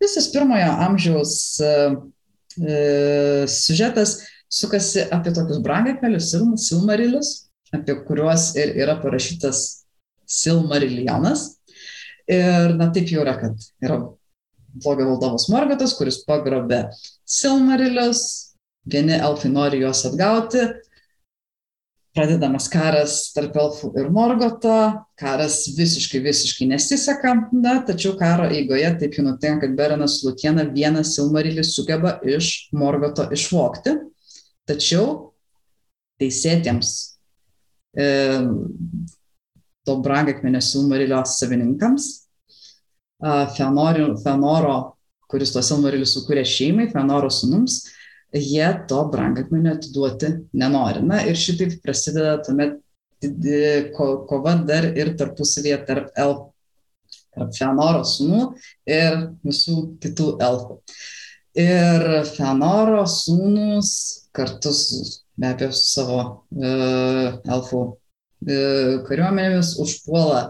[0.00, 1.72] Visas pirmojo amžiaus e,
[2.54, 2.78] e,
[3.50, 6.30] siužetas sukasi apie tokius brangakmelius,
[6.64, 7.34] silmarilius,
[7.74, 9.80] apie kuriuos ir yra parašytas
[10.30, 11.56] Silmarilionas.
[12.30, 13.98] Ir na taip jau yra, kad yra
[14.74, 16.84] blogio valdovas Morgotas, kuris pagrobė
[17.28, 18.22] Silmarilius,
[18.90, 20.66] vieni elfai nori juos atgauti,
[22.16, 24.76] pradedamas karas tarp elfų ir Morgoto,
[25.20, 31.04] karas visiškai, visiškai nesiseka, na, tačiau karo eigoje taip jau nutinka, kad Berenas Lutiena vieną
[31.06, 33.94] Silmarilį sugeba iš Morgoto išvokti,
[34.68, 35.06] tačiau
[36.20, 36.94] teisėtiems
[37.96, 38.08] e,
[39.86, 42.10] to brangakmenio Silmarilio savininkams
[43.20, 44.78] Fenoro, Fenoro
[45.30, 47.84] kuris tuos Silmarilius sukūrė šeimai, Fenoro sunums,
[48.34, 51.02] jie to brangakmenio atiduoti nenori.
[51.06, 52.78] Na ir šitaip prasideda tuomet
[53.94, 56.50] ko, kova dar ir tarpusavėje tarp elfų,
[57.36, 58.44] tarp Fenoro sunų
[58.88, 60.80] ir visų kitų elfų.
[61.60, 63.92] Ir Fenoro sūnus
[64.34, 65.02] kartu su,
[65.34, 70.44] be abejo, su savo uh, elfų uh, kariuomenėmis užpuola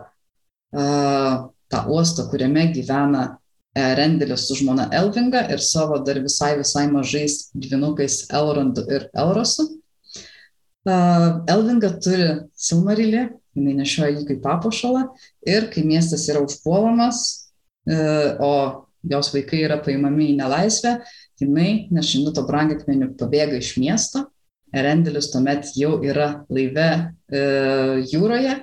[0.76, 3.24] uh, tą uostą, kuriame gyvena
[3.74, 9.68] e, Rendelis su žmona Elvinga ir savo dar visai visai mažais dvinukais Elrondu ir Elrosu.
[10.90, 15.02] Elvinga turi Silmarilį, jinai nešioja jį kaip papuošalą
[15.46, 17.50] ir kai miestas yra užpuolamas,
[17.84, 17.98] e,
[18.40, 20.96] o jos vaikai yra paimami į nelaisvę,
[21.40, 24.26] jinai nešinu to brangakmeniu pabėga iš miesto,
[24.70, 27.40] Rendelis tuomet jau yra laive e,
[28.12, 28.54] jūroje,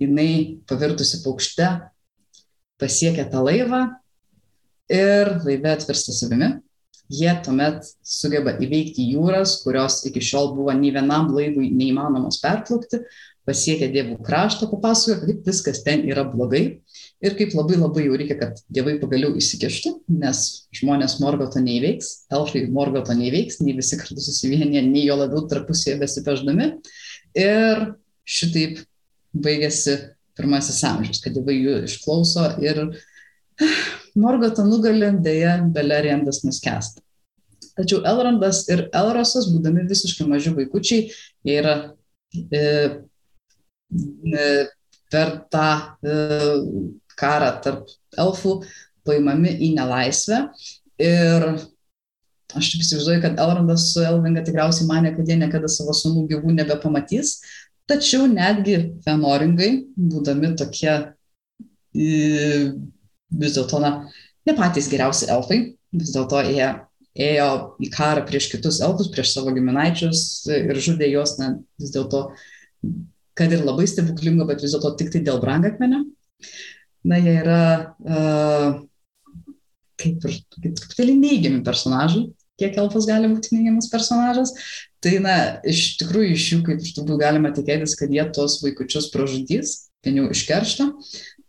[0.00, 0.30] jinai
[0.66, 1.68] pavirtusi paukšte
[2.80, 3.86] pasiekia tą laivą
[4.92, 6.54] ir laive atvirsta savimi,
[7.12, 13.02] jie tuomet sugeba įveikti jūras, kurios iki šiol buvo nei vienam laivui neįmanomos perplaukti,
[13.48, 16.62] pasiekia dievų kraštą, papasakoja, kaip viskas ten yra blogai
[17.22, 20.44] ir kaip labai labai jau reikia, kad dievai pagaliau įsikeštų, nes
[20.78, 26.70] žmonės Morgoto neįveiks, elfai Morgoto neįveiks, nei visi kartu susivienyje, nei jo labiau tarpusėje besipeždami.
[27.38, 27.84] Ir
[28.22, 28.84] šitaip
[29.32, 29.98] baigėsi
[30.38, 32.84] pirmasis amžius, kad dievai jų išklauso ir
[34.18, 37.02] Morgotą nugali, dėja, Beleriandas nuskesta.
[37.76, 41.08] Tačiau Elrondas ir Elrosas, būdami visiškai maži vaikučiai,
[41.46, 41.76] jie yra
[42.52, 42.62] e,
[44.28, 44.48] e,
[45.12, 45.68] per tą
[46.04, 46.16] e,
[47.16, 48.58] karą tarp elfų
[49.06, 50.42] paimami į nelaisvę.
[51.02, 51.48] Ir
[52.52, 56.52] aš taip įsivaizduoju, kad Elrondas su Elvinga tikriausiai mane, kad jie niekada savo sunų gyvų
[56.58, 57.38] nebepamatys,
[57.92, 60.94] Tačiau netgi fenoringai, būdami tokie
[61.92, 63.90] vis dėlto, na,
[64.48, 65.58] ne patys geriausi elfai,
[65.92, 66.70] vis dėlto jie
[67.12, 67.48] ėjo
[67.84, 70.22] į karą prieš kitus elfus, prieš savo giminaičius
[70.54, 72.30] ir žudė juos, na, vis dėlto,
[73.36, 76.06] kad ir labai stebuklingo, bet vis dėlto tik tai dėl brangakmenio.
[77.04, 77.60] Na, jie yra
[78.06, 78.80] uh,
[80.00, 82.24] kaip ir truputėlį neigiami personažai,
[82.60, 84.54] kiek elfas gali būti neigiamas personažas.
[85.02, 85.36] Tai, na,
[85.66, 89.72] iš tikrųjų iš jų, kaip turbūt galima tikėtis, kad jie tos vaikučius pražudys,
[90.06, 90.86] vien jau iš keršto,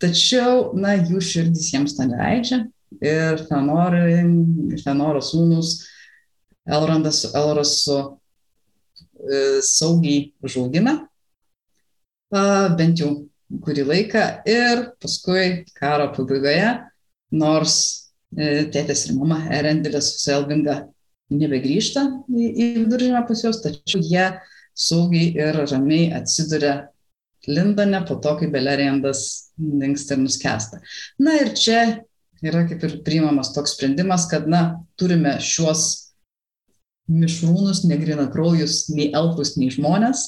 [0.02, 2.64] tačiau, na, jų širdis jiems to neleidžia.
[3.04, 5.76] Ir Fenoro sūnus
[6.66, 10.96] Elrandas su Elrasu e, saugiai užaugina,
[12.78, 13.12] bent jau
[13.66, 14.26] kurį laiką.
[14.50, 16.72] Ir paskui karo pabaigoje,
[17.38, 17.78] nors
[18.34, 20.80] e, tėtės ir mama Erendilis su Elvinga
[21.34, 24.28] nebegrįžta į, į viduržymę pas juos, tačiau jie
[24.74, 26.90] saugiai ir ramiai atsiduria
[27.48, 30.80] Lindone po to, kai Belerijandas dinksta ir nuskesta.
[31.20, 31.82] Na ir čia
[32.44, 35.84] yra kaip ir priimamas toks sprendimas, kad, na, turime šiuos
[37.12, 40.26] mišrūnus, negrina kraujus, nei elfus, nei žmonės,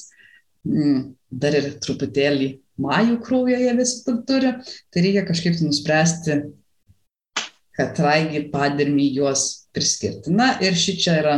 [0.68, 1.00] mm,
[1.32, 2.50] dar ir truputėlį
[2.80, 4.52] majų kraują jie visi turi,
[4.92, 6.40] tai reikia kažkaip nuspręsti,
[7.76, 10.32] kad raigi padirmį juos priskirti.
[10.32, 11.36] Na ir ši čia yra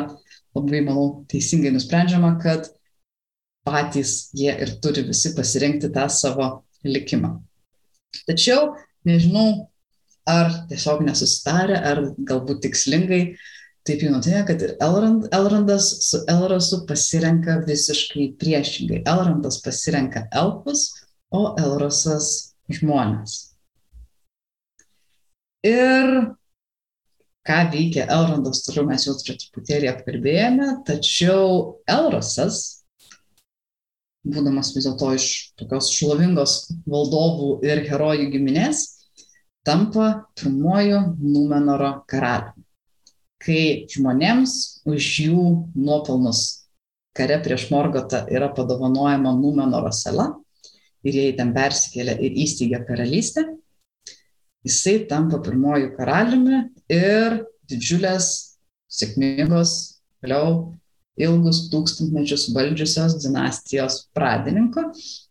[0.57, 2.71] labai, manau, teisingai nusprendžiama, kad
[3.67, 6.49] patys jie ir turi visi pasirinkti tą savo
[6.87, 7.37] likimą.
[8.29, 8.73] Tačiau
[9.09, 9.69] nežinau,
[10.29, 13.23] ar tiesiog nesusitarę, ar galbūt tikslingai
[13.89, 19.03] taip jau nutinka, kad ir Elrand, Elrandas su Elrasu pasirenka visiškai priešingai.
[19.09, 20.91] Elrandas pasirenka elfus,
[21.33, 23.58] o Elrasas žmonės.
[25.67, 26.35] Ir
[27.49, 32.85] ką veikia Elrandas, toliau mes jau truputėlį apkalbėjome, tačiau Elrasas,
[34.29, 35.27] būdamas vis dėlto iš
[35.59, 36.55] tokios šlovingos
[36.87, 38.85] valdovų ir herojų giminės,
[39.67, 42.65] tampa pirmuoju Numenoro karaliumi.
[43.39, 45.43] Kai žmonėms už jų
[45.79, 46.69] nuopelnus
[47.19, 50.33] kare prieš Morgotą yra padovanojama Numenoro sala
[51.07, 53.47] ir jie ten persikėlė ir įsteigė karalystę,
[54.69, 58.29] jisai tampa pirmuoju karaliumi ir didžiulės,
[58.89, 59.73] sėkmingos,
[60.25, 60.75] vėliau
[61.19, 64.85] ilgus tūkstantmečius valdžiusios dinastijos pradininko,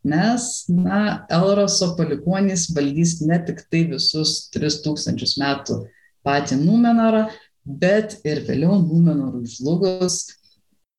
[0.08, 5.80] nes, na, Elroso palikuonys valdys ne tik tai visus 3000 metų
[6.28, 7.28] patį Numenorą,
[7.64, 10.26] bet ir vėliau Numenorui žlugus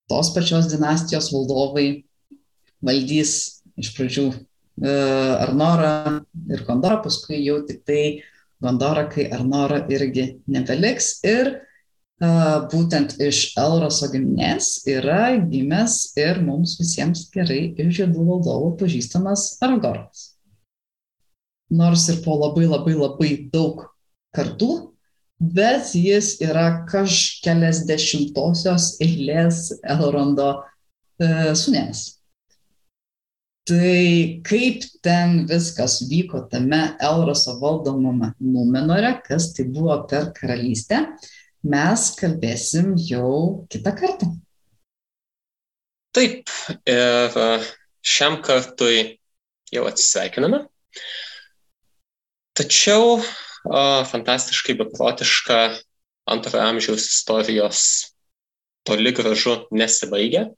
[0.09, 1.89] tos pačios dinastijos valdovai
[2.84, 3.34] valdys
[3.78, 4.30] iš pradžių
[4.82, 6.20] Arnorą
[6.50, 8.02] ir Gondorą, paskui jau tik tai
[8.62, 11.56] Gondorą, kai Arnorą irgi nebeliks ir
[12.18, 20.34] būtent iš Elroso giminės yra gimęs ir mums visiems gerai iš žiedų valdovų pažįstamas Aragornas.
[21.70, 23.84] Nors ir po labai labai labai daug
[24.34, 24.94] kartų,
[25.38, 30.64] bet jis yra kažkeliasdešimtosios eilės Elrondo
[31.22, 32.17] e, sunės.
[33.68, 41.02] Tai kaip ten viskas vyko tame Elroso valdomame Numenore, kas tai buvo per karalystę,
[41.68, 44.30] mes kalbėsim jau kitą kartą.
[46.16, 46.48] Taip,
[46.88, 47.48] ir e,
[48.00, 49.18] šiam kartui
[49.74, 50.62] jau atsisveikiname.
[52.56, 55.58] Tačiau o, fantastiškai beprotiška
[56.32, 57.82] antrojo amžiaus istorijos
[58.88, 60.48] toli gražu nesibaigia,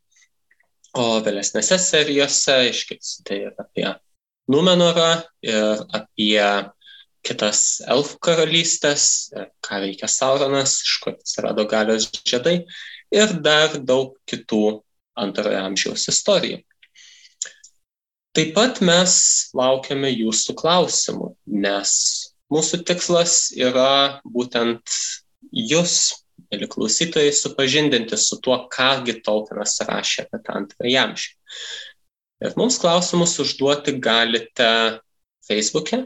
[0.98, 3.88] o vėlesnėse serijose išgirsite ir apie
[4.50, 6.42] Numenorą, ir apie
[7.26, 9.04] kitas elfų karalystės,
[9.62, 12.64] ką veikia Sauronas, iš kur atsirado galios žiedai
[13.14, 14.80] ir dar daug kitų
[15.20, 16.62] antrojo amžiaus istorijų.
[18.34, 19.12] Taip pat mes
[19.58, 21.92] laukiame jūsų klausimų, nes
[22.50, 24.94] mūsų tikslas yra būtent
[25.50, 25.96] jūs,
[26.48, 31.30] mėly klausytojai, supažindinti su tuo, kągi Tolkienas rašė apie tą antrąjį amžių.
[32.40, 34.70] Ir mums klausimus užduoti galite
[35.48, 36.04] Facebook'e,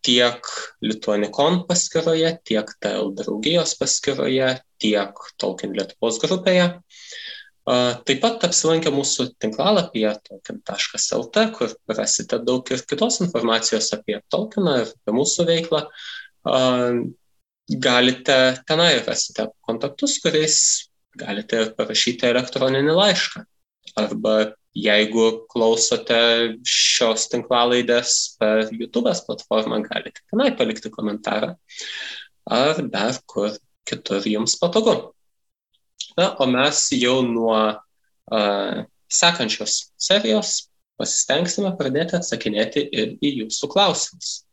[0.00, 0.48] tiek
[0.82, 6.66] Lituanikon paskyroje, tiek TL draugijos paskyroje, tiek Tolkien Lietuvos grupėje.
[7.70, 14.88] Taip pat apsilankę mūsų tinklalapyje tolkien.lt, kur rasite daug ir kitos informacijos apie Tolkieną ir
[14.88, 15.84] apie mūsų veiklą.
[17.70, 20.56] Galite tenai rasite kontaktus, kuriais
[21.18, 23.44] galite parašyti elektroninį laišką
[24.00, 24.34] arba
[24.70, 26.16] Jeigu klausote
[26.62, 31.56] šios tinklalaidės per YouTube platformą, galite tenai palikti komentarą
[32.46, 35.10] ar dar kur kitur jums patogu.
[36.14, 44.44] Na, o mes jau nuo uh, sekančios serijos pasistengsime pradėti atsakinėti ir į jūsų klausimus.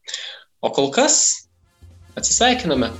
[0.66, 1.47] O kol kas
[2.18, 2.92] atsisveikiname.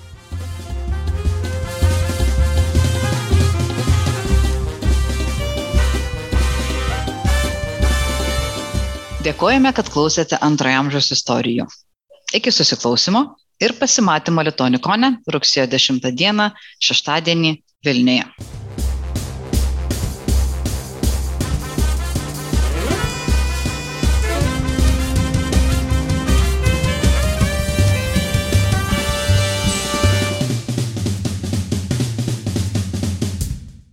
[9.28, 11.66] Dėkojame, kad klausėte antrojo amžiaus istorijų.
[12.38, 13.26] Iki susiklausimo
[13.60, 16.52] ir pasimatymo Litonikone rugsėjo 10 dieną,
[16.88, 18.57] šeštadienį Vilniuje.